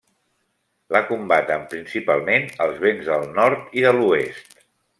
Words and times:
La 0.95 1.01
combaten 1.09 1.67
principalment 1.73 2.49
els 2.67 2.81
vents 2.87 3.11
del 3.13 3.27
nord 3.37 3.77
i 3.81 3.85
de 3.89 3.93
l'oest. 3.99 4.59